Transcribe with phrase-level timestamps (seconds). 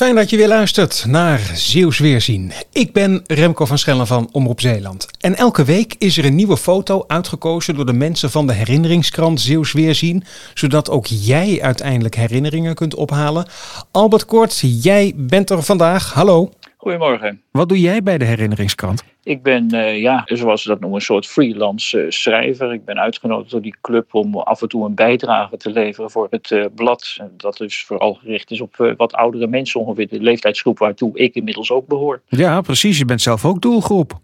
[0.00, 2.52] Fijn dat je weer luistert naar Zeeuws Weerzien.
[2.72, 5.06] Ik ben Remco van Schellen van Omroep Zeeland.
[5.18, 9.40] En elke week is er een nieuwe foto uitgekozen door de mensen van de herinneringskrant
[9.40, 10.24] Zeeuws Weerzien,
[10.54, 13.48] zodat ook jij uiteindelijk herinneringen kunt ophalen.
[13.90, 16.12] Albert Kort, jij bent er vandaag.
[16.12, 16.52] Hallo.
[16.80, 17.42] Goedemorgen.
[17.50, 19.04] Wat doe jij bij de herinneringskrant?
[19.22, 22.72] Ik ben, uh, ja, zoals ze dat noemen, een soort freelance uh, schrijver.
[22.72, 26.26] Ik ben uitgenodigd door die club om af en toe een bijdrage te leveren voor
[26.30, 27.16] het uh, blad.
[27.36, 31.70] Dat dus vooral gericht is op wat oudere mensen, ongeveer de leeftijdsgroep waartoe ik inmiddels
[31.70, 32.20] ook behoor.
[32.28, 32.98] Ja, precies.
[32.98, 34.18] Je bent zelf ook doelgroep.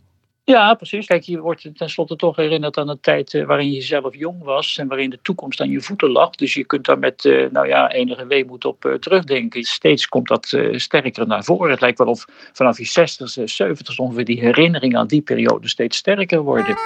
[0.47, 1.07] Ja, precies.
[1.07, 4.89] Kijk, je wordt tenslotte toch herinnerd aan een tijd waarin je zelf jong was en
[4.89, 6.31] waarin de toekomst aan je voeten lag.
[6.31, 9.63] Dus je kunt daar met uh, nou ja, enige weemoed op uh, terugdenken.
[9.63, 11.71] Steeds komt dat sterker naar voren.
[11.71, 15.97] Het lijkt wel of vanaf je 60ste, 70ste ongeveer die herinneringen aan die periode steeds
[15.97, 16.77] sterker worden.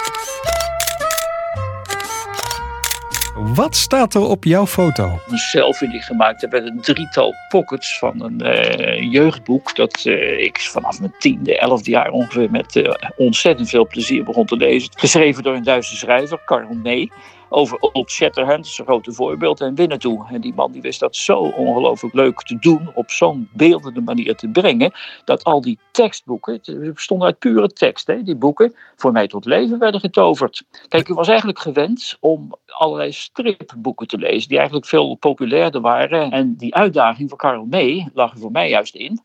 [3.43, 5.19] Wat staat er op jouw foto?
[5.27, 9.75] Een selfie die gemaakt heb met een drietal pockets van een uh, jeugdboek.
[9.75, 14.45] Dat uh, ik vanaf mijn tiende, elfde jaar ongeveer met uh, ontzettend veel plezier begon
[14.45, 14.89] te lezen.
[14.95, 17.09] Geschreven door een Duitse schrijver, Karl Ney.
[17.53, 20.25] Over Old Shatterhand, een grote voorbeeld, en Winnetou.
[20.29, 24.35] En die man die wist dat zo ongelooflijk leuk te doen, op zo'n beeldende manier
[24.35, 24.91] te brengen,
[25.25, 29.45] dat al die tekstboeken, het bestonden uit pure tekst, hè, die boeken, voor mij tot
[29.45, 30.63] leven werden getoverd.
[30.87, 36.31] Kijk, ik was eigenlijk gewend om allerlei stripboeken te lezen, die eigenlijk veel populairder waren.
[36.31, 39.21] En die uitdaging van Karel May lag er voor mij juist in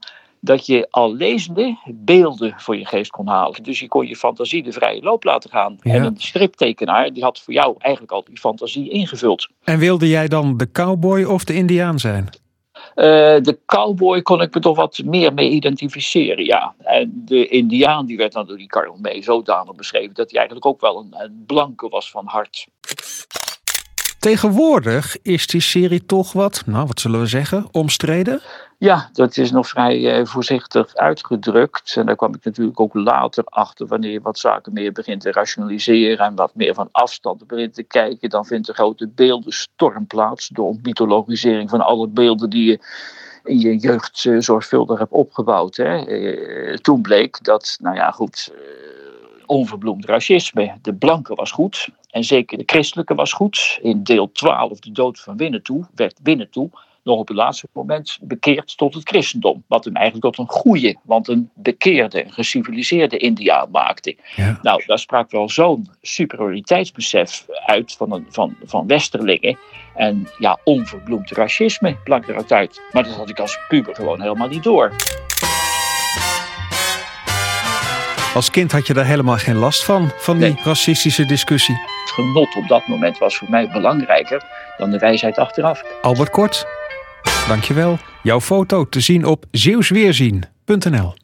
[0.47, 3.63] dat je al lezende beelden voor je geest kon halen.
[3.63, 5.79] Dus je kon je fantasie de vrije loop laten gaan.
[5.81, 5.95] Ja.
[5.95, 9.49] En een striptekenaar die had voor jou eigenlijk al die fantasie ingevuld.
[9.65, 12.29] En wilde jij dan de cowboy of de indiaan zijn?
[12.97, 13.05] Uh,
[13.43, 16.75] de cowboy kon ik me toch wat meer mee identificeren, ja.
[16.79, 20.15] En de indiaan die werd dan door die Karel mee zodanig beschreven...
[20.15, 22.67] dat hij eigenlijk ook wel een, een blanke was van hart.
[24.19, 28.43] Tegenwoordig is die serie toch wat, nou wat zullen we zeggen, omstreden?
[28.79, 31.97] Ja, dat is nog vrij uh, voorzichtig uitgedrukt.
[31.97, 35.33] En daar kwam ik natuurlijk ook later achter, wanneer je wat zaken meer begint te
[35.33, 40.49] rationaliseren en wat meer van afstand begint te kijken, dan vindt de grote beeldenstorm plaats
[40.49, 42.79] door mythologisering van alle beelden die je
[43.45, 45.77] in je jeugd uh, zorgvuldig hebt opgebouwd.
[45.77, 46.09] Hè.
[46.09, 48.53] Uh, toen bleek dat, nou ja, goed
[49.47, 50.75] onverbloemd racisme.
[50.83, 53.79] De blanke was goed en zeker de christelijke was goed.
[53.83, 56.71] In deel 12, de dood van Winnetou, werd Winnetou
[57.07, 59.65] nog op het laatste moment bekeerd tot het christendom.
[59.67, 64.17] Wat hem eigenlijk tot een goede, want een bekeerde, een geciviliseerde Indiaan maakte.
[64.37, 64.59] Ja.
[64.63, 69.59] Nou, daar sprak wel zo'n superioriteitsbesef uit van, een, van, van Westerlingen.
[69.95, 72.81] En ja, onverbloemd racisme blank eruit uit.
[72.93, 74.93] Maar dat had ik als puber gewoon helemaal niet door.
[78.35, 80.63] Als kind had je daar helemaal geen last van, van die nee.
[80.65, 81.75] racistische discussie.
[81.75, 84.43] Het genot op dat moment was voor mij belangrijker
[84.77, 85.83] dan de wijsheid achteraf.
[86.03, 86.67] Albert Kort,
[87.47, 87.99] dankjewel.
[88.23, 91.15] Jouw foto te zien op zeeuwsweerzien.nl